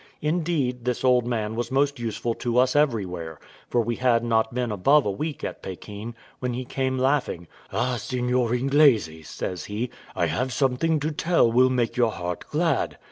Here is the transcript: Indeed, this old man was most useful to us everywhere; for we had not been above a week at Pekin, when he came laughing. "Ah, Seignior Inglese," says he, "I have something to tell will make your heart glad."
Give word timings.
Indeed, 0.23 0.85
this 0.85 1.03
old 1.03 1.27
man 1.27 1.53
was 1.53 1.69
most 1.69 1.99
useful 1.99 2.33
to 2.33 2.57
us 2.57 2.75
everywhere; 2.75 3.39
for 3.69 3.81
we 3.81 3.97
had 3.97 4.23
not 4.23 4.51
been 4.51 4.71
above 4.71 5.05
a 5.05 5.11
week 5.11 5.43
at 5.43 5.61
Pekin, 5.61 6.15
when 6.39 6.55
he 6.55 6.65
came 6.65 6.97
laughing. 6.97 7.45
"Ah, 7.71 7.97
Seignior 7.97 8.51
Inglese," 8.55 9.29
says 9.29 9.65
he, 9.65 9.91
"I 10.15 10.25
have 10.25 10.51
something 10.51 10.99
to 11.01 11.11
tell 11.11 11.51
will 11.51 11.69
make 11.69 11.97
your 11.97 12.09
heart 12.13 12.49
glad." 12.49 12.97